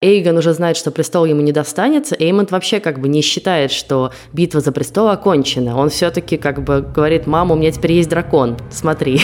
[0.00, 2.14] Эйгон уже знает, что престол ему не достанется.
[2.16, 5.76] Эймонд вообще как бы не считает, что битва за престол окончена.
[5.76, 9.20] Он все-таки как бы говорит, мама, у меня теперь есть дракон, смотри.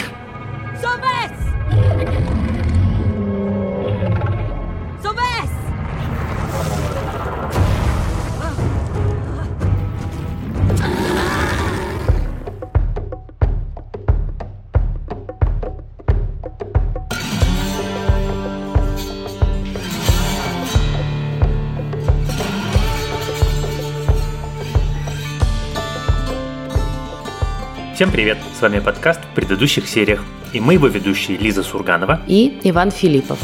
[27.94, 28.38] Всем привет!
[28.58, 30.20] С вами подкаст в предыдущих сериях.
[30.52, 33.38] И мы его ведущие Лиза Сурганова и Иван Филиппов.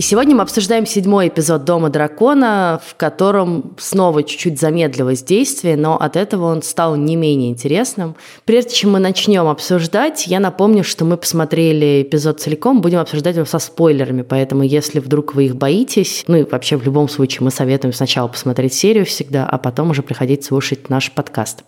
[0.00, 5.98] И сегодня мы обсуждаем седьмой эпизод «Дома дракона», в котором снова чуть-чуть замедлилось действие, но
[5.98, 8.16] от этого он стал не менее интересным.
[8.46, 13.44] Прежде чем мы начнем обсуждать, я напомню, что мы посмотрели эпизод целиком, будем обсуждать его
[13.44, 17.50] со спойлерами, поэтому если вдруг вы их боитесь, ну и вообще в любом случае мы
[17.50, 21.62] советуем сначала посмотреть серию всегда, а потом уже приходить слушать наш подкаст.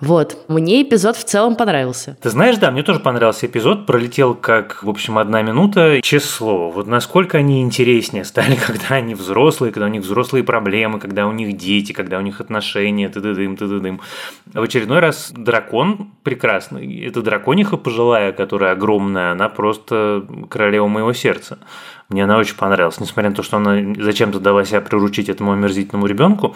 [0.00, 0.38] Вот.
[0.48, 2.16] Мне эпизод в целом понравился.
[2.22, 3.86] Ты знаешь, да, мне тоже понравился эпизод.
[3.86, 6.00] Пролетел как, в общем, одна минута.
[6.02, 11.00] Честное слово, вот насколько они интереснее стали, когда они взрослые, когда у них взрослые проблемы,
[11.00, 14.00] когда у них дети, когда у них отношения, ты ты дым ты ты дым
[14.52, 17.04] В очередной раз дракон прекрасный.
[17.04, 21.58] Это дракониха пожилая, которая огромная, она просто королева моего сердца.
[22.08, 26.06] Мне она очень понравилась, несмотря на то, что она зачем-то дала себя приручить этому омерзительному
[26.06, 26.54] ребенку.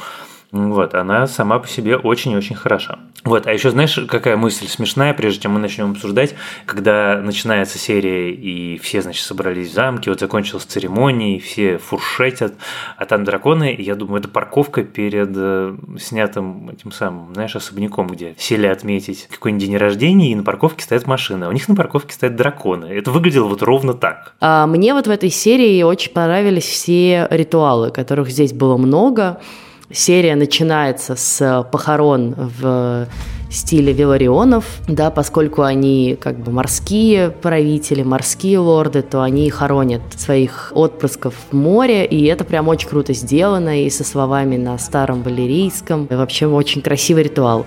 [0.50, 2.98] Вот, она сама по себе очень-очень хороша.
[3.24, 8.32] Вот, а еще знаешь, какая мысль смешная, прежде чем мы начнем обсуждать, когда начинается серия,
[8.32, 12.54] и все, значит, собрались в замке, вот закончилась церемония, все фуршетят,
[12.96, 18.06] а там драконы, и я думаю, это парковка перед э, снятым этим самым, знаешь, особняком,
[18.06, 21.74] где сели отметить какой-нибудь день рождения, и на парковке стоят машины, а у них на
[21.74, 22.86] парковке стоят драконы.
[22.86, 24.34] Это выглядело вот ровно так.
[24.40, 29.40] А мне вот в этой серии очень понравились все ритуалы, которых здесь было много.
[29.90, 33.08] Серия начинается с похорон в
[33.50, 40.72] стиле Виларионов, да, поскольку они как бы морские правители, морские лорды, то они хоронят своих
[40.74, 46.04] отпрысков в море, и это прям очень круто сделано, и со словами на старом валерийском.
[46.04, 47.64] И вообще очень красивый ритуал.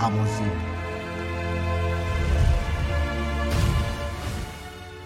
[0.00, 0.47] Амузин.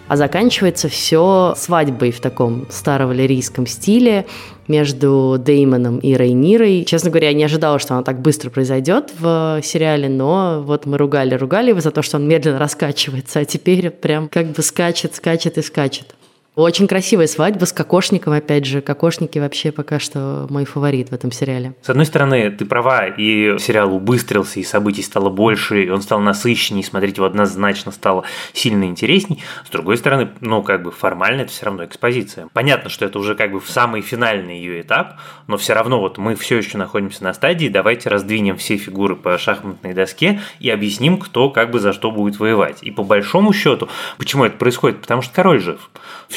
[0.07, 4.25] А заканчивается все свадьбой в таком старовалерийском стиле
[4.67, 6.83] между Деймоном и Рейнирой.
[6.85, 10.97] Честно говоря, я не ожидала, что она так быстро произойдет в сериале, но вот мы
[10.97, 15.57] ругали-ругали его за то, что он медленно раскачивается, а теперь прям как бы скачет, скачет
[15.57, 16.15] и скачет.
[16.55, 18.81] Очень красивая свадьба с кокошником, опять же.
[18.81, 21.73] Кокошники вообще пока что мой фаворит в этом сериале.
[21.81, 26.19] С одной стороны, ты права, и сериал убыстрился, и событий стало больше, и он стал
[26.19, 29.41] насыщеннее, смотреть его однозначно стало сильно интересней.
[29.65, 32.47] С другой стороны, ну, как бы формально это все равно экспозиция.
[32.53, 35.15] Понятно, что это уже как бы в самый финальный ее этап,
[35.47, 39.39] но все равно вот мы все еще находимся на стадии, давайте раздвинем все фигуры по
[39.39, 42.83] шахматной доске и объясним, кто как бы за что будет воевать.
[42.83, 43.89] И по большому счету,
[44.19, 45.01] почему это происходит?
[45.01, 45.89] Потому что король жив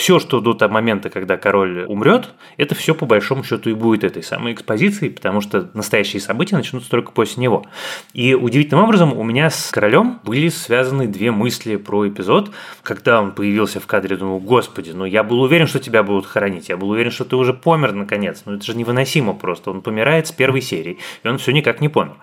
[0.07, 2.29] все, что до того момента, когда король умрет,
[2.59, 6.89] это все по большому счету и будет этой самой экспозицией, потому что настоящие события начнутся
[6.89, 7.67] только после него.
[8.13, 12.53] И удивительным образом у меня с королем были связаны две мысли про эпизод.
[12.85, 16.69] Когда он появился в кадре, думал, господи, ну я был уверен, что тебя будут хоронить,
[16.69, 18.43] я был уверен, что ты уже помер наконец.
[18.47, 19.73] Ну это же невыносимо просто.
[19.73, 22.15] Он помирает с первой серии, и он все никак не помер.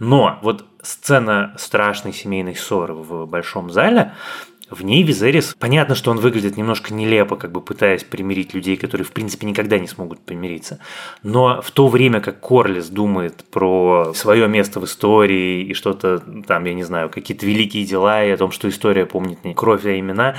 [0.00, 4.14] Но вот сцена страшной семейной ссоры в большом зале,
[4.70, 9.04] в ней Визерис, понятно, что он выглядит немножко нелепо, как бы пытаясь примирить людей, которые,
[9.04, 10.78] в принципе, никогда не смогут примириться.
[11.22, 16.64] Но в то время, как Корлис думает про свое место в истории и что-то там,
[16.64, 19.98] я не знаю, какие-то великие дела и о том, что история помнит не кровь, а
[19.98, 20.36] имена,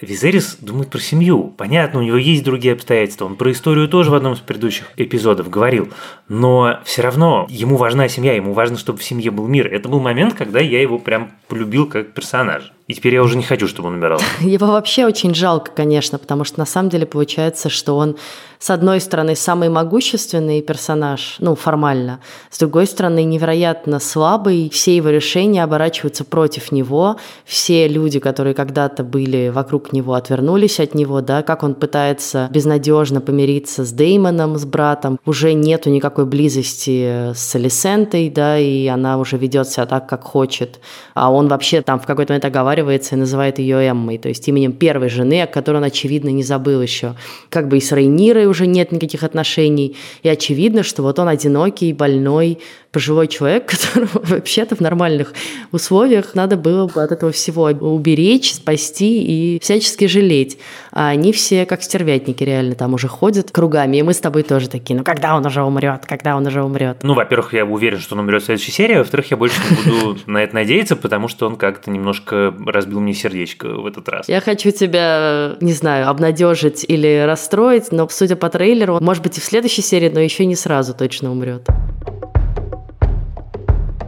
[0.00, 1.54] Визерис думает про семью.
[1.56, 3.26] Понятно, у него есть другие обстоятельства.
[3.26, 5.92] Он про историю тоже в одном из предыдущих эпизодов говорил.
[6.28, 9.72] Но все равно ему важна семья, ему важно, чтобы в семье был мир.
[9.72, 12.72] Это был момент, когда я его прям полюбил как персонажа.
[12.86, 14.20] И теперь я уже не хочу, чтобы он умирал.
[14.40, 18.16] Его вообще очень жалко, конечно, потому что на самом деле получается, что он,
[18.58, 22.20] с одной стороны, самый могущественный персонаж, ну, формально,
[22.50, 27.16] с другой стороны, невероятно слабый, все его решения оборачиваются против него,
[27.46, 33.22] все люди, которые когда-то были вокруг него, отвернулись от него, да, как он пытается безнадежно
[33.22, 39.38] помириться с Деймоном, с братом, уже нету никакой близости с Алисентой, да, и она уже
[39.38, 40.80] ведет себя так, как хочет,
[41.14, 44.48] а он вообще там в какой-то момент оговаривается договаривается и называет ее Эммой, то есть
[44.48, 47.14] именем первой жены, о которой он, очевидно, не забыл еще.
[47.50, 51.92] Как бы и с Рейнирой уже нет никаких отношений, и очевидно, что вот он одинокий,
[51.92, 52.58] больной,
[52.94, 55.34] пожилой человек, которого вообще-то в нормальных
[55.72, 60.58] условиях надо было бы от этого всего уберечь, спасти и всячески жалеть.
[60.92, 64.68] А они все как стервятники реально там уже ходят кругами, и мы с тобой тоже
[64.68, 66.98] такие, ну когда он уже умрет, когда он уже умрет?
[67.02, 69.76] Ну, во-первых, я уверен, что он умрет в следующей серии, а во-вторых, я больше не
[69.76, 74.28] буду на это надеяться, потому что он как-то немножко разбил мне сердечко в этот раз.
[74.28, 79.40] Я хочу тебя, не знаю, обнадежить или расстроить, но судя по трейлеру, может быть и
[79.40, 81.66] в следующей серии, но еще не сразу точно умрет.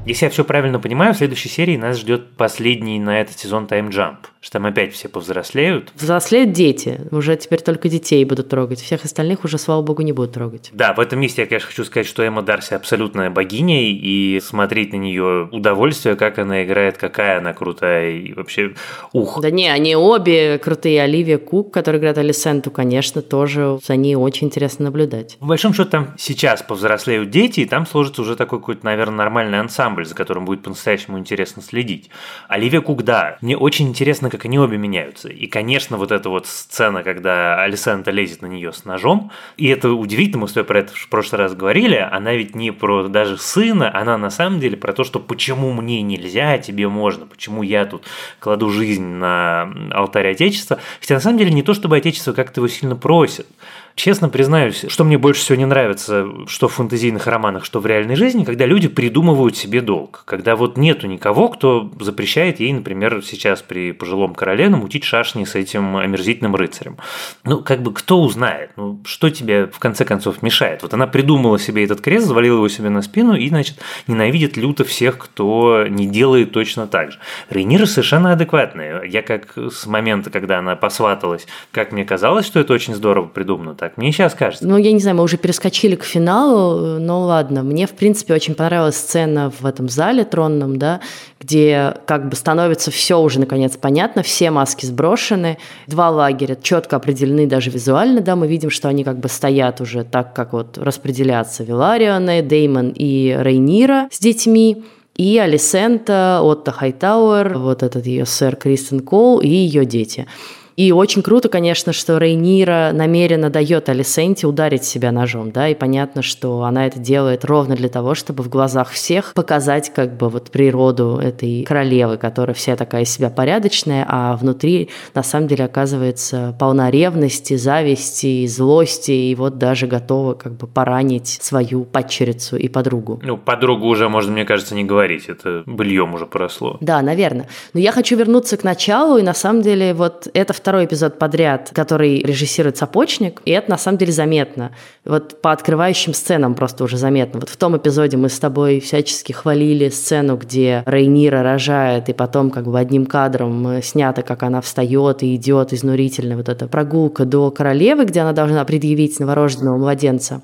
[0.06, 4.20] Если я все правильно понимаю, в следующей серии нас ждет последний на этот сезон таймджамп
[4.40, 5.92] что там опять все повзрослеют.
[5.94, 7.00] Взрослеют дети.
[7.10, 8.80] Уже теперь только детей будут трогать.
[8.80, 10.70] Всех остальных уже, слава богу, не будут трогать.
[10.72, 14.92] Да, в этом месте я, конечно, хочу сказать, что Эмма Дарси абсолютная богиня, и смотреть
[14.92, 18.74] на нее удовольствие, как она играет, какая она крутая, и вообще
[19.12, 19.40] ух.
[19.40, 21.02] Да не, они обе крутые.
[21.02, 25.36] Оливия Кук, которая играет Алисенту, конечно, тоже за ней очень интересно наблюдать.
[25.40, 29.60] В большом счете там сейчас повзрослеют дети, и там сложится уже такой какой-то, наверное, нормальный
[29.60, 32.10] ансамбль, за которым будет по-настоящему интересно следить.
[32.48, 35.28] Оливия Кук, да, мне очень интересно, как они обе меняются.
[35.28, 39.92] И, конечно, вот эта вот сцена, когда Алисента лезет на нее с ножом, и это
[39.92, 43.38] удивительно, мы с тобой про это в прошлый раз говорили, она ведь не про даже
[43.38, 47.62] сына, она на самом деле про то, что почему мне нельзя, а тебе можно, почему
[47.62, 48.04] я тут
[48.38, 50.78] кладу жизнь на алтарь Отечества.
[51.00, 53.46] Хотя на самом деле не то, чтобы Отечество как-то его сильно просит.
[53.96, 58.14] Честно признаюсь, что мне больше всего не нравится, что в фэнтезийных романах, что в реальной
[58.14, 60.22] жизни, когда люди придумывают себе долг.
[60.26, 65.54] Когда вот нету никого, кто запрещает ей, например, сейчас при пожилом короле намутить шашни с
[65.54, 66.98] этим омерзительным рыцарем.
[67.44, 68.72] Ну, как бы кто узнает?
[68.76, 70.82] Ну, что тебе в конце концов мешает?
[70.82, 74.84] Вот она придумала себе этот крест, завалила его себе на спину и, значит, ненавидит люто
[74.84, 77.18] всех, кто не делает точно так же.
[77.48, 79.04] Рейнира совершенно адекватная.
[79.04, 83.74] Я как с момента, когда она посваталась, как мне казалось, что это очень здорово придумано,
[83.86, 84.66] так мне сейчас кажется.
[84.66, 87.62] Ну, я не знаю, мы уже перескочили к финалу, но ладно.
[87.62, 91.00] Мне, в принципе, очень понравилась сцена в этом зале тронном, да,
[91.40, 97.46] где как бы становится все уже наконец понятно, все маски сброшены, два лагеря четко определены
[97.46, 101.62] даже визуально, да, мы видим, что они как бы стоят уже так, как вот распределяться
[101.62, 104.84] Вилариона, Деймон и Рейнира с детьми,
[105.14, 110.26] и Алисента, Отто Хайтауэр, вот этот ее сэр Кристен Кол и ее дети.
[110.76, 116.20] И очень круто, конечно, что Рейнира намеренно дает Алисенте ударить себя ножом, да, и понятно,
[116.20, 120.50] что она это делает ровно для того, чтобы в глазах всех показать как бы вот
[120.50, 126.90] природу этой королевы, которая вся такая себя порядочная, а внутри на самом деле оказывается полна
[126.90, 133.18] ревности, зависти, злости, и вот даже готова как бы поранить свою падчерицу и подругу.
[133.22, 136.76] Ну, подругу уже можно, мне кажется, не говорить, это быльем уже поросло.
[136.82, 137.48] Да, наверное.
[137.72, 141.70] Но я хочу вернуться к началу, и на самом деле вот это второй эпизод подряд,
[141.72, 144.72] который режиссирует Сапочник, и это на самом деле заметно.
[145.04, 147.38] Вот по открывающим сценам просто уже заметно.
[147.38, 152.50] Вот в том эпизоде мы с тобой всячески хвалили сцену, где Рейнира рожает, и потом
[152.50, 156.36] как бы одним кадром снято, как она встает и идет изнурительно.
[156.36, 160.42] Вот эта прогулка до королевы, где она должна предъявить новорожденного младенца.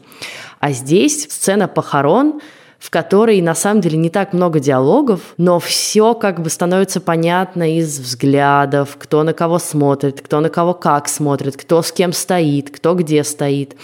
[0.61, 2.41] А здесь сцена похорон,
[2.83, 7.79] в которой на самом деле не так много диалогов, но все как бы становится понятно
[7.79, 12.71] из взглядов, кто на кого смотрит, кто на кого как смотрит, кто с кем стоит,
[12.71, 13.77] кто где стоит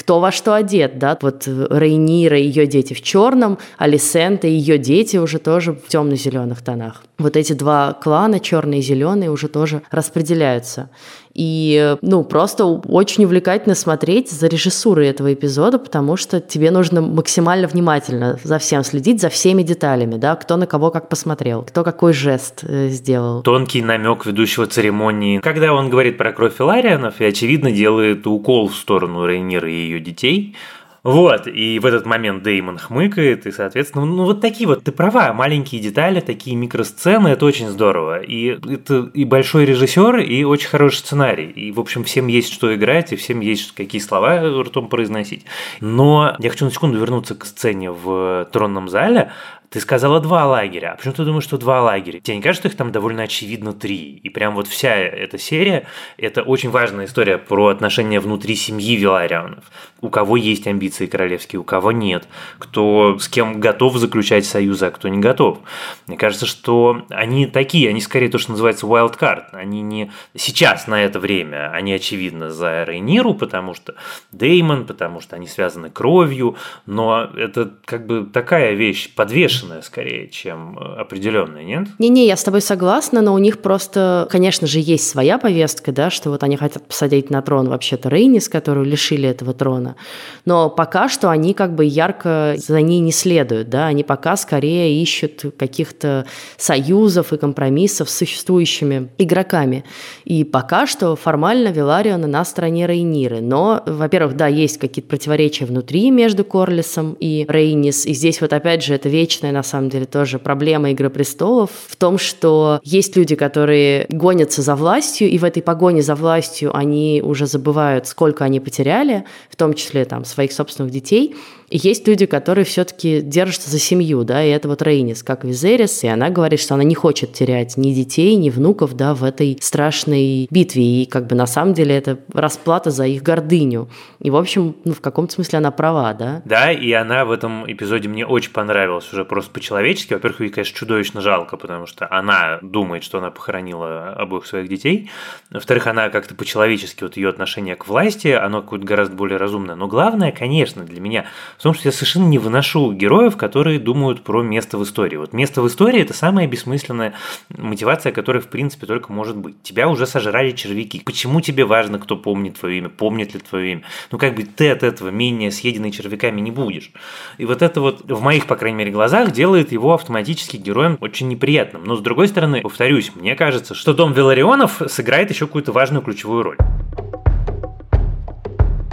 [0.00, 4.78] кто во что одет, да, вот Рейнира и ее дети в черном, Алисента и ее
[4.78, 7.02] дети уже тоже в темно-зеленых тонах.
[7.18, 10.88] Вот эти два клана, черный и зеленый, уже тоже распределяются.
[11.34, 17.68] И, ну, просто очень увлекательно смотреть за режиссурой этого эпизода, потому что тебе нужно максимально
[17.68, 22.12] внимательно за всем следить, за всеми деталями, да, кто на кого как посмотрел, кто какой
[22.12, 23.42] жест э, сделал.
[23.42, 25.38] Тонкий намек ведущего церемонии.
[25.38, 30.00] Когда он говорит про кровь Филарианов и, очевидно, делает укол в сторону Рейнира и ее
[30.00, 30.56] детей,
[31.02, 35.32] вот, и в этот момент Деймон хмыкает, и, соответственно, ну вот такие вот, ты права,
[35.32, 38.20] маленькие детали, такие микросцены, это очень здорово.
[38.20, 41.50] И это и большой режиссер, и очень хороший сценарий.
[41.50, 45.44] И, в общем, всем есть что играть, и всем есть какие слова ртом произносить.
[45.80, 49.32] Но я хочу на секунду вернуться к сцене в тронном зале.
[49.70, 50.92] Ты сказала два лагеря.
[50.92, 52.18] А почему ты думаешь, что два лагеря?
[52.18, 54.16] Тебе не кажется, что их там довольно очевидно три?
[54.16, 55.86] И прям вот вся эта серия–
[56.16, 59.62] это очень важная история про отношения внутри семьи Виларианов.
[60.00, 62.26] У кого есть амбиции королевские, у кого нет.
[62.58, 65.60] Кто с кем готов заключать союзы, а кто не готов.
[66.08, 69.50] Мне кажется, что они такие, они скорее то, что называется wild card.
[69.52, 73.94] Они не сейчас на это время, они очевидно за Рейниру, потому что
[74.32, 80.28] Деймон, потому что они связаны кровью, но это как бы такая вещь подвешенная смешанная скорее,
[80.28, 81.88] чем э, определенная, нет?
[81.98, 86.10] Не-не, я с тобой согласна, но у них просто, конечно же, есть своя повестка, да,
[86.10, 89.96] что вот они хотят посадить на трон вообще-то Рейнис, которую лишили этого трона.
[90.44, 95.00] Но пока что они как бы ярко за ней не следуют, да, они пока скорее
[95.02, 96.26] ищут каких-то
[96.56, 99.84] союзов и компромиссов с существующими игроками.
[100.24, 103.40] И пока что формально Вилариона на стороне Рейниры.
[103.40, 108.06] Но, во-первых, да, есть какие-то противоречия внутри между Корлисом и Рейнис.
[108.06, 111.96] И здесь вот опять же это вечная, на самом деле, тоже проблема Игры престолов в
[111.96, 117.22] том, что есть люди, которые гонятся за властью, и в этой погоне за властью они
[117.24, 121.36] уже забывают, сколько они потеряли, в том числе там своих собственных детей.
[121.70, 126.08] Есть люди, которые все-таки держатся за семью, да, и это вот Рейнис, как Визерис, и
[126.08, 130.48] она говорит, что она не хочет терять ни детей, ни внуков, да, в этой страшной
[130.50, 133.88] битве, и как бы на самом деле это расплата за их гордыню.
[134.18, 136.42] И, в общем, ну, в каком-то смысле она права, да?
[136.44, 140.12] Да, и она в этом эпизоде мне очень понравилась уже просто по-человечески.
[140.12, 145.08] Во-первых, ей, конечно, чудовищно жалко, потому что она думает, что она похоронила обоих своих детей.
[145.50, 149.76] Во-вторых, она как-то по-человечески, вот ее отношение к власти, оно какое-то гораздо более разумное.
[149.76, 151.26] Но главное, конечно, для меня
[151.60, 155.16] в том, что я совершенно не выношу героев, которые думают про место в истории.
[155.16, 157.12] Вот место в истории– это самая бессмысленная
[157.50, 159.62] мотивация, которая, в принципе, только может быть.
[159.62, 161.02] Тебя уже сожрали червяки.
[161.04, 163.82] Почему тебе важно, кто помнит твое имя, помнит ли твое имя?
[164.10, 166.92] Ну, как бы ты от этого менее съеденный червяками не будешь.
[167.36, 171.28] И вот это вот в моих, по крайней мере, глазах делает его автоматически героем очень
[171.28, 171.84] неприятным.
[171.84, 176.42] Но, с другой стороны, повторюсь, мне кажется, что Дом Веларионов сыграет еще какую-то важную ключевую
[176.42, 176.56] роль.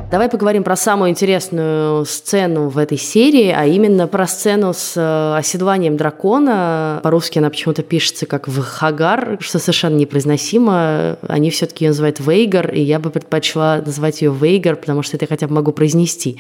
[0.10, 5.38] Давай поговорим про самую интересную сцену в этой серии, а именно про сцену с э,
[5.38, 7.02] оседланием дракона.
[7.04, 11.18] По-русски она почему-то пишется как в Хагар, что совершенно непроизносимо.
[11.28, 15.26] Они все-таки ее называют Вейгар, и я бы предпочла назвать ее Вейгар, потому что это
[15.26, 16.40] я хотя бы могу произнести.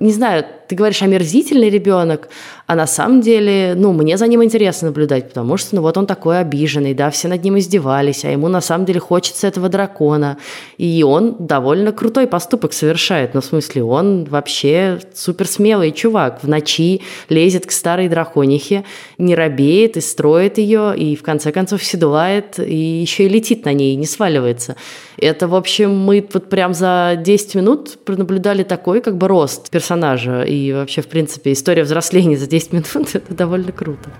[0.00, 2.28] Не знаю, ты говоришь омерзительный ребенок,
[2.66, 6.06] а на самом деле, ну, мне за ним интересно наблюдать, потому что, ну, вот он
[6.06, 10.38] такой обиженный, да, все над ним издевались, а ему на самом деле хочется этого дракона.
[10.78, 12.72] И он довольно крутой поступок
[13.04, 16.42] совершает, ну, в смысле, он вообще супер смелый чувак.
[16.42, 18.84] В ночи лезет к старой драконихе,
[19.18, 23.72] не робеет и строит ее, и в конце концов седлает, и еще и летит на
[23.74, 24.76] ней, не сваливается.
[25.18, 30.42] Это, в общем, мы вот прям за 10 минут пронаблюдали такой как бы рост персонажа,
[30.42, 34.10] и вообще, в принципе, история взросления за 10 минут, это довольно круто.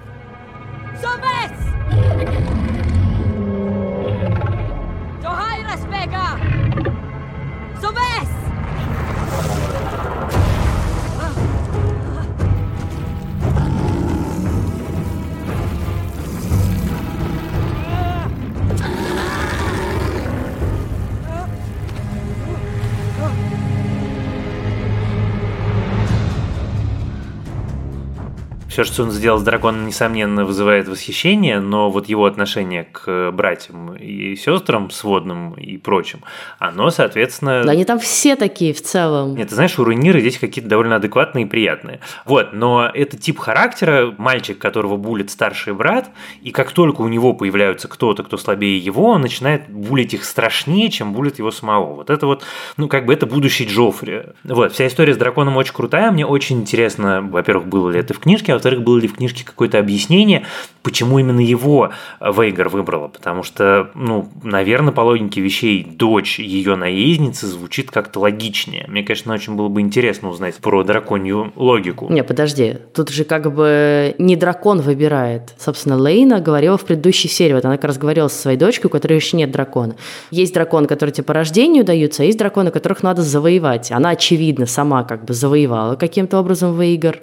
[28.75, 33.95] Все, что он сделал с драконом, несомненно, вызывает восхищение, но вот его отношение к братьям
[33.95, 36.25] и сестрам сводным и прочим,
[36.59, 37.63] оно, соответственно...
[37.63, 39.37] Да они там все такие в целом.
[39.37, 42.01] Нет, ты знаешь, у Руниры здесь какие-то довольно адекватные и приятные.
[42.25, 46.11] Вот, но это тип характера, мальчик, которого булит старший брат,
[46.43, 50.91] и как только у него появляются кто-то, кто слабее его, он начинает булить их страшнее,
[50.91, 51.95] чем булит его самого.
[51.95, 52.43] Вот это вот,
[52.77, 54.23] ну, как бы это будущий Джоффри.
[54.43, 58.19] Вот, вся история с драконом очень крутая, мне очень интересно, во-первых, было ли это в
[58.19, 60.47] книжке, а во-вторых, было ли в книжке какое-то объяснение,
[60.83, 61.91] почему именно его
[62.21, 63.09] Вейгар выбрала.
[63.09, 68.87] Потому что, ну, наверное, по логике вещей, дочь ее наездницы звучит как-то логичнее.
[68.89, 72.11] Мне, конечно, очень было бы интересно узнать про драконью логику.
[72.11, 75.53] Не, подожди, тут же как бы не дракон выбирает.
[75.59, 78.91] Собственно, Лейна говорила в предыдущей серии, вот она как раз говорила со своей дочкой, у
[78.91, 79.97] которой еще нет дракона.
[80.31, 83.93] Есть дракон, который тебе по рождению даются, а есть драконы, которых надо завоевать.
[83.93, 87.21] Она, очевидно, сама как бы завоевала каким-то образом Вейгар.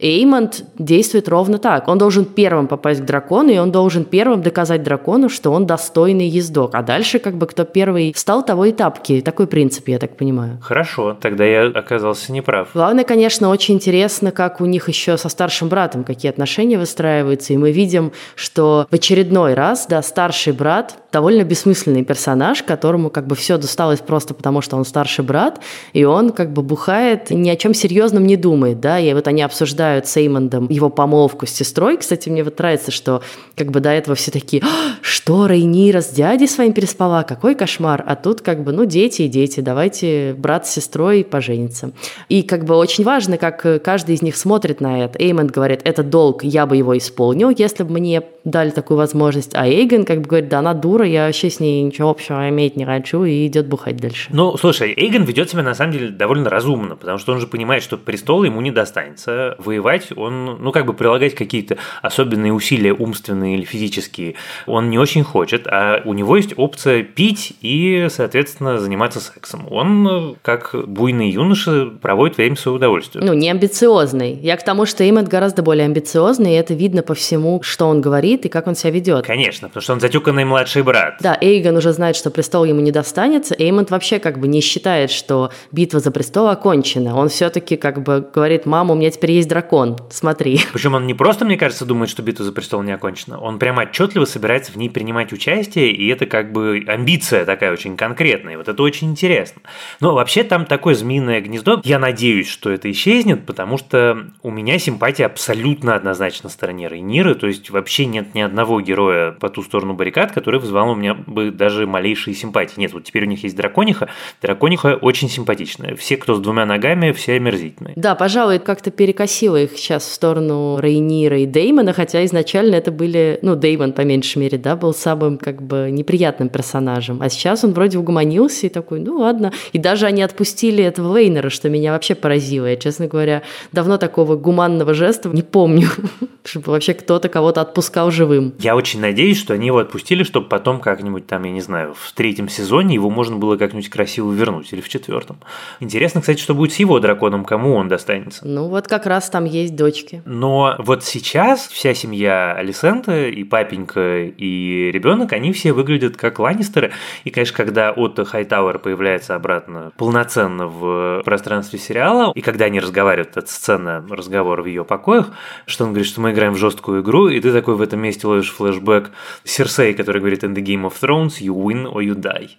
[0.00, 1.88] Эймонд действует ровно так.
[1.88, 6.28] Он должен первым попасть к дракону, и он должен первым доказать дракону, что он достойный
[6.28, 6.74] ездок.
[6.74, 9.20] А дальше как бы кто первый встал, того и тапки.
[9.20, 10.58] Такой принцип, я так понимаю.
[10.62, 12.68] Хорошо, тогда я оказался неправ.
[12.74, 17.52] Главное, конечно, очень интересно, как у них еще со старшим братом какие отношения выстраиваются.
[17.52, 23.26] И мы видим, что в очередной раз, да, старший брат довольно бессмысленный персонаж, которому как
[23.26, 25.60] бы все досталось просто потому, что он старший брат,
[25.92, 29.42] и он как бы бухает, ни о чем серьезном не думает, да, и вот они
[29.42, 31.96] обсуждают обсуждают с Эймондом его помолвку с сестрой.
[31.96, 33.22] Кстати, мне вот нравится, что
[33.56, 38.04] как бы до этого все такие, «А, что, Рейнира с дядей своим переспала, какой кошмар.
[38.06, 41.92] А тут как бы, ну, дети и дети, давайте брат с сестрой пожениться.
[42.28, 45.18] И как бы очень важно, как каждый из них смотрит на это.
[45.18, 49.54] Эймонд говорит, это долг, я бы его исполнил, если бы мне дали такую возможность.
[49.54, 52.76] А Эйген как бы говорит, да она дура, я вообще с ней ничего общего иметь
[52.76, 54.28] не хочу, и идет бухать дальше.
[54.32, 57.82] Ну, слушай, Эйгон ведет себя на самом деле довольно разумно, потому что он же понимает,
[57.82, 59.56] что престол ему не достанется.
[59.58, 64.34] Воевать он, ну, как бы прилагать какие-то особенные усилия умственные или физические,
[64.66, 69.66] он не очень хочет, а у него есть опция пить и, соответственно, заниматься сексом.
[69.70, 73.24] Он, как буйный юноша, проводит время в свое удовольствие.
[73.24, 74.34] Ну, не амбициозный.
[74.34, 78.00] Я к тому, что Эймонд гораздо более амбициозный, и это видно по всему, что он
[78.00, 79.26] говорит и как он себя ведет.
[79.26, 81.16] Конечно, потому что он затюканный младший брат.
[81.20, 83.54] Да, Эйгон уже знает, что престол ему не достанется.
[83.58, 87.16] Эймонд вообще как бы не считает, что битва за престол окончена.
[87.16, 90.60] Он все-таки как бы говорит, мама, у меня теперь есть дракон, смотри.
[90.72, 93.38] Причем он не просто, мне кажется, думает, что битва за престол не окончена.
[93.38, 97.96] Он прямо отчетливо собирается в ней принимать участие, и это как бы амбиция такая очень
[97.96, 98.56] конкретная.
[98.56, 99.62] Вот это очень интересно.
[100.00, 101.80] Но вообще там такое змеиное гнездо.
[101.84, 107.34] Я надеюсь, что это исчезнет, потому что у меня симпатия абсолютно однозначно на стороне Рейниры.
[107.34, 111.14] То есть вообще нет ни одного героя по ту сторону баррикад, который вызвал у меня
[111.14, 112.74] бы даже малейшие симпатии.
[112.76, 114.08] Нет, вот теперь у них есть дракониха.
[114.40, 115.96] Дракониха очень симпатичная.
[115.96, 117.94] Все, кто с двумя ногами, все омерзительные.
[117.96, 123.38] Да, пожалуй, как-то перекосило их сейчас в сторону Рейнира и Деймона, хотя изначально это были,
[123.42, 127.20] ну, Деймон, по меньшей мере, да, был самым как бы неприятным персонажем.
[127.22, 129.52] А сейчас он вроде угомонился и такой, ну ладно.
[129.72, 132.66] И даже они отпустили этого Вейнера, что меня вообще поразило.
[132.66, 133.42] Я, честно говоря,
[133.72, 135.88] давно такого гуманного жеста не помню,
[136.44, 138.54] чтобы вообще кто-то кого-то отпускал живым.
[138.58, 142.12] Я очень надеюсь, что они его отпустили, чтобы потом как-нибудь там, я не знаю, в
[142.12, 145.38] третьем сезоне его можно было как-нибудь красиво вернуть, или в четвертом.
[145.80, 148.46] Интересно, кстати, что будет с его драконом, кому он достанется.
[148.46, 150.22] Ну вот как раз там есть дочки.
[150.24, 156.92] Но вот сейчас вся семья Алисента, и папенька, и ребенок, они все выглядят как Ланнистеры.
[157.24, 163.36] И, конечно, когда Отто Хайтауэр появляется обратно полноценно в пространстве сериала, и когда они разговаривают,
[163.36, 165.30] эта сцена разговора в ее покоях,
[165.66, 168.26] что он говорит, что мы играем в жесткую игру, и ты такой в этом месте
[168.26, 169.10] ловишь флешбэк
[169.44, 172.50] Серсей, который говорит in the Game of Thrones, you win or you die.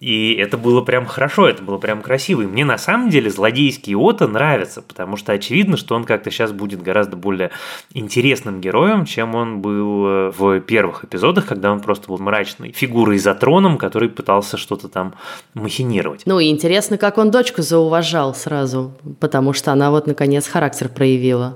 [0.00, 2.42] И это было прям хорошо, это было прям красиво.
[2.42, 6.52] И мне на самом деле злодейский Отто нравится, потому что очевидно, что он как-то сейчас
[6.52, 7.50] будет гораздо более
[7.92, 13.18] интересным героем, чем он был э, в первых эпизодах, когда он просто был мрачной фигурой
[13.18, 15.14] за троном, который пытался что-то там
[15.54, 16.22] махинировать.
[16.26, 21.54] Ну и интересно, как он дочку зауважал сразу, потому что она вот наконец характер проявила.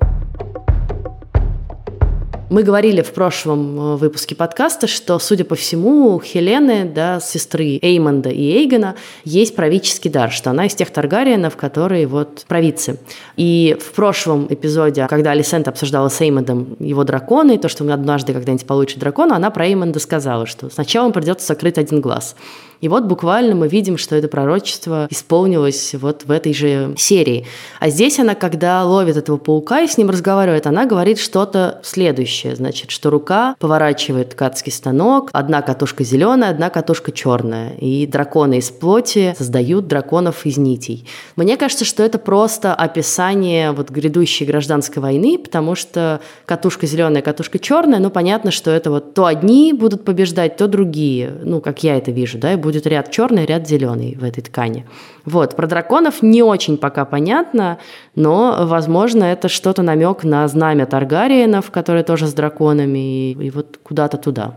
[2.50, 7.78] Мы говорили в прошлом э, выпуске подкаста, что, судя по всему, у Хелены, да, сестры
[7.82, 12.98] Эймонда и Эйгона, есть правительский дар, что она из тех Таргариенов, которые вот правицы.
[13.36, 17.90] И в прошлом эпизоде, когда Алисент обсуждала с Эймондом его дракона, и то, что он
[17.90, 22.34] однажды когда-нибудь получит дракона, она про Эймонда сказала, что сначала он придется закрыть один глаз.
[22.80, 27.46] И вот буквально мы видим, что это пророчество исполнилось вот в этой же серии.
[27.80, 32.54] А здесь она, когда ловит этого паука и с ним разговаривает, она говорит что-то следующее.
[32.56, 37.72] Значит, что рука поворачивает ткацкий станок, одна катушка зеленая, одна катушка черная.
[37.78, 41.06] И драконы из плоти создают драконов из нитей.
[41.36, 47.58] Мне кажется, что это просто описание вот грядущей гражданской войны, потому что катушка зеленая, катушка
[47.58, 51.32] черная, ну понятно, что это вот то одни будут побеждать, то другие.
[51.42, 54.84] Ну, как я это вижу, да, и будет ряд черный, ряд зеленый в этой ткани.
[55.24, 57.78] Вот, про драконов не очень пока понятно,
[58.14, 63.78] но, возможно, это что-то намек на знамя Таргариенов, которые тоже с драконами, и, и вот
[63.82, 64.54] куда-то туда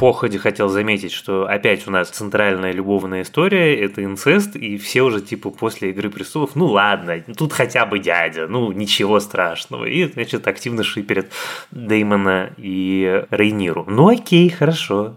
[0.00, 5.20] походе хотел заметить, что опять у нас центральная любовная история– это инцест, и все уже
[5.20, 9.84] типа после «Игры престолов» ну ладно, тут хотя бы дядя, ну ничего страшного.
[9.84, 11.26] И, значит, активно шиперят
[11.70, 13.84] Деймона и Рейниру.
[13.86, 15.16] Ну окей, хорошо.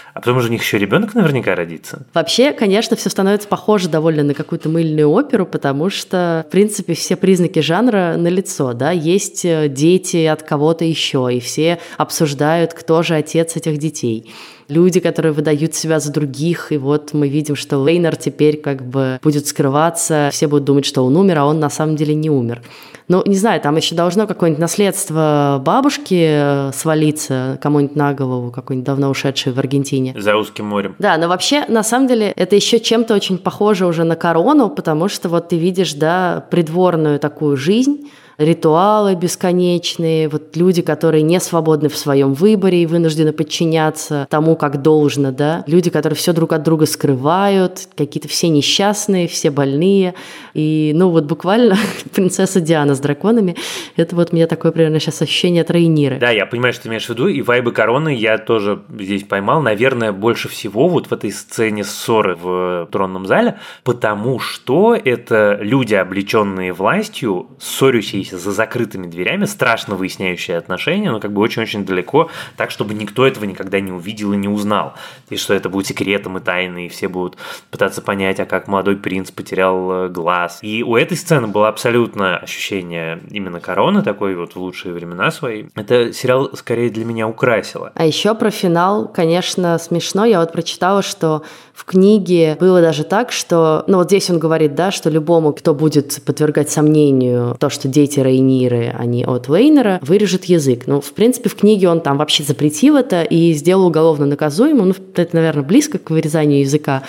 [0.13, 2.05] А потом уже у них еще ребенок наверняка родится.
[2.13, 7.15] Вообще, конечно, все становится похоже довольно на какую-то мыльную оперу, потому что, в принципе, все
[7.15, 13.15] признаки жанра налицо, да, есть э, дети от кого-то еще, и все обсуждают, кто же
[13.15, 14.31] отец этих детей
[14.71, 19.19] люди, которые выдают себя за других, и вот мы видим, что Лейнер теперь как бы
[19.21, 22.61] будет скрываться, все будут думать, что он умер, а он на самом деле не умер.
[23.07, 28.85] Ну, не знаю, там еще должно какое-нибудь наследство бабушки э, свалиться кому-нибудь на голову, какой-нибудь
[28.85, 30.00] давно ушедший в Аргентине.
[30.17, 30.95] За узким морем.
[30.99, 35.07] Да, но вообще, на самом деле, это еще чем-то очень похоже уже на корону, потому
[35.07, 38.09] что вот ты видишь, да, придворную такую жизнь,
[38.41, 44.81] ритуалы бесконечные, вот люди, которые не свободны в своем выборе и вынуждены подчиняться тому, как
[44.81, 50.15] должно, да, люди, которые все друг от друга скрывают, какие-то все несчастные, все больные,
[50.53, 51.77] и, ну, вот буквально
[52.13, 53.55] принцесса Диана с драконами,
[53.95, 56.17] это вот у меня такое примерно сейчас ощущение от Рейниры.
[56.17, 59.61] Да, я понимаю, что ты имеешь в виду, и вайбы короны я тоже здесь поймал,
[59.61, 65.93] наверное, больше всего вот в этой сцене ссоры в тронном зале, потому что это люди,
[65.93, 72.29] облеченные властью, ссорящиеся знаете, за закрытыми дверями, страшно выясняющие отношения, но как бы очень-очень далеко,
[72.57, 74.93] так, чтобы никто этого никогда не увидел и не узнал.
[75.29, 77.37] И что это будет секретом и тайной, и все будут
[77.69, 80.59] пытаться понять, а как молодой принц потерял э, глаз.
[80.61, 85.65] И у этой сцены было абсолютно ощущение именно короны, такой вот в лучшие времена свои.
[85.75, 87.91] Это сериал скорее для меня украсило.
[87.95, 90.25] А еще про финал, конечно, смешно.
[90.25, 94.75] Я вот прочитала, что в книге было даже так, что, ну вот здесь он говорит,
[94.75, 100.45] да, что любому, кто будет подвергать сомнению то, что дети Рейниры, они от Лейнера, вырежет
[100.45, 100.83] язык.
[100.87, 104.89] Ну, в принципе, в книге он там вообще запретил это и сделал уголовно наказуемым.
[104.89, 107.03] Ну, это, наверное, близко к вырезанию языка.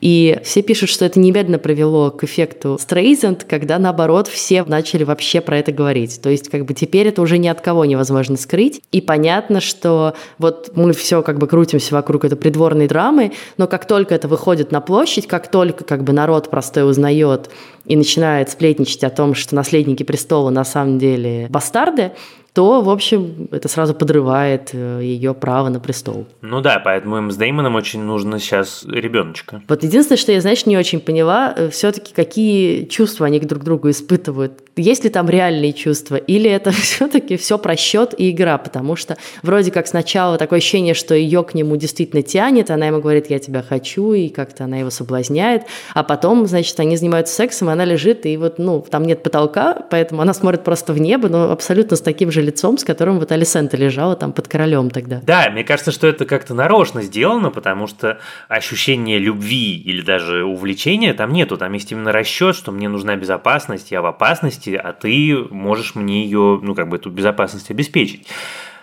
[0.00, 5.40] И все пишут, что это немедленно привело к эффекту Стрейзенд, когда, наоборот, все начали вообще
[5.40, 6.20] про это говорить.
[6.20, 8.82] То есть, как бы теперь это уже ни от кого невозможно скрыть.
[8.92, 13.86] И понятно, что вот мы все как бы крутимся вокруг этой придворной драмы, но как
[13.86, 17.50] только это выходит на площадь, как только как бы народ простой узнает
[17.86, 22.12] и начинает сплетничать о том, что наследники престола на самом деле бастарды,
[22.54, 26.26] то, в общем, это сразу подрывает э, ее право на престол.
[26.40, 29.60] Ну да, поэтому им с Деймоном очень нужно сейчас ребеночка.
[29.66, 33.64] Вот единственное, что я, знаешь, не очень поняла, э, все-таки какие чувства они друг к
[33.64, 34.52] другу испытывают.
[34.76, 39.72] Есть ли там реальные чувства, или это все-таки все просчет и игра, потому что вроде
[39.72, 43.62] как сначала такое ощущение, что ее к нему действительно тянет, она ему говорит, я тебя
[43.62, 48.26] хочу, и как-то она его соблазняет, а потом, значит, они занимаются сексом, и она лежит,
[48.26, 52.00] и вот, ну, там нет потолка, поэтому она смотрит просто в небо, но абсолютно с
[52.00, 55.20] таким же лицом, с которым вот Алисента лежала там под королем тогда.
[55.24, 61.14] Да, мне кажется, что это как-то нарочно сделано, потому что ощущение любви или даже увлечения
[61.14, 61.56] там нету.
[61.56, 66.24] Там есть именно расчет, что мне нужна безопасность, я в опасности, а ты можешь мне
[66.24, 68.26] ее, ну, как бы эту безопасность обеспечить.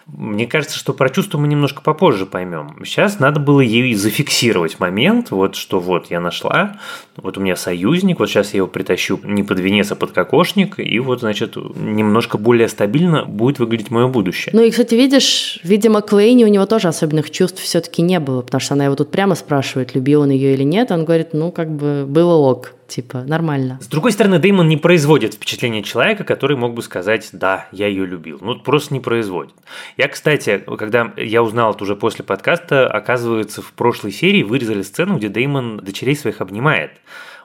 [0.07, 2.83] Мне кажется, что про чувство мы немножко попозже поймем.
[2.83, 6.79] Сейчас надо было ей зафиксировать момент, вот что вот я нашла,
[7.15, 10.79] вот у меня союзник, вот сейчас я его притащу не под венец, а под кокошник,
[10.79, 14.51] и вот, значит, немножко более стабильно будет выглядеть мое будущее.
[14.53, 18.59] Ну и, кстати, видишь, видимо, Клейни у него тоже особенных чувств все-таки не было, потому
[18.61, 21.71] что она его тут прямо спрашивает, любил он ее или нет, он говорит, ну, как
[21.71, 23.79] бы было ок типа, нормально.
[23.81, 28.05] С другой стороны, Деймон не производит впечатление человека, который мог бы сказать, да, я ее
[28.05, 28.39] любил.
[28.41, 29.55] Ну, просто не производит.
[29.97, 35.17] Я, кстати, когда я узнал это уже после подкаста, оказывается, в прошлой серии вырезали сцену,
[35.17, 36.91] где Деймон дочерей своих обнимает,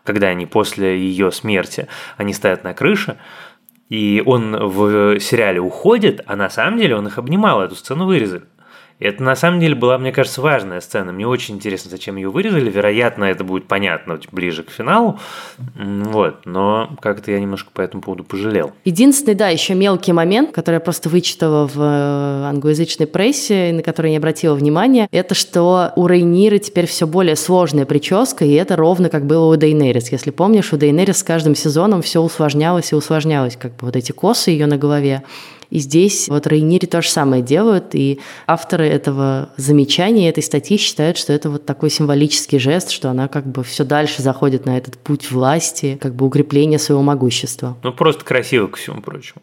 [0.05, 3.17] когда они после ее смерти, они стоят на крыше,
[3.89, 8.43] и он в сериале уходит, а на самом деле он их обнимал, эту сцену вырезали.
[8.99, 11.13] Это на самом деле была, мне кажется, важная сцена.
[11.13, 12.71] Мне очень интересно, зачем ее вырезали.
[12.71, 15.19] Вероятно, это будет понятно ближе к финалу.
[15.75, 16.47] Вот.
[16.47, 18.73] Но как-то я немножко по этому поводу пожалел.
[18.85, 24.11] Единственный, да, еще мелкий момент, который я просто вычитала в э, англоязычной прессе, на который
[24.11, 29.11] не обратила внимания, это что у Рейниры теперь все более сложная прическа, и это ровно
[29.11, 30.11] как было у Дейнерис.
[30.11, 34.13] Если помнишь, у Дейнерис с каждым сезоном все усложнялось и усложнялось, как бы вот эти
[34.13, 35.23] косы ее на голове.
[35.71, 41.17] И здесь вот Рейнири то же самое делают, и авторы этого замечания, этой статьи считают,
[41.17, 44.99] что это вот такой символический жест, что она как бы все дальше заходит на этот
[44.99, 47.77] путь власти, как бы укрепления своего могущества.
[47.83, 49.43] Ну, просто красиво, ко всему прочему.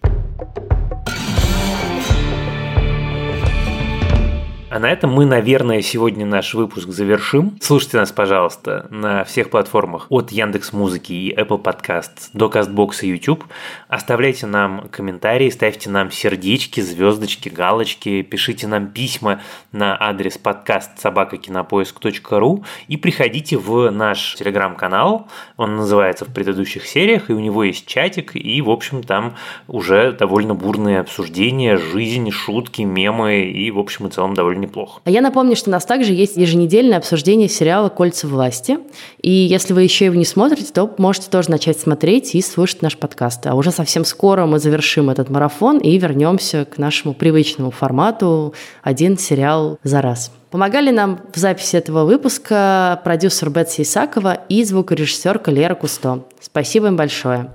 [4.74, 7.60] А на этом мы, наверное, сегодня наш выпуск завершим.
[7.62, 13.10] Слушайте нас, пожалуйста, на всех платформах от Яндекс Музыки и Apple Podcasts до Castbox и
[13.10, 13.46] YouTube.
[13.88, 22.66] Оставляйте нам комментарии, ставьте нам сердечки, звездочки, галочки, пишите нам письма на адрес подкаст собакакинопоиск.ру
[22.88, 25.28] и приходите в наш телеграм-канал.
[25.56, 29.36] Он называется в предыдущих сериях, и у него есть чатик, и, в общем, там
[29.68, 35.02] уже довольно бурные обсуждения, жизнь, шутки, мемы, и, в общем и целом, довольно неплохо.
[35.06, 38.80] А я напомню, что у нас также есть еженедельное обсуждение сериала «Кольца власти».
[39.22, 42.98] И если вы еще его не смотрите, то можете тоже начать смотреть и слушать наш
[42.98, 43.46] подкаст.
[43.48, 49.18] А уже совсем скоро мы завершим этот марафон и вернемся к нашему привычному формату «Один
[49.18, 50.32] сериал за раз».
[50.52, 56.26] Помогали нам в записи этого выпуска продюсер Бетси Исакова и звукорежиссерка Лера Кусто.
[56.40, 57.50] Спасибо им большое.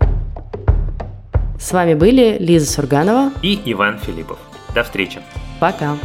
[1.61, 4.39] С вами были Лиза Сурганова и Иван Филиппов.
[4.75, 5.21] До встречи.
[5.61, 5.97] Пока.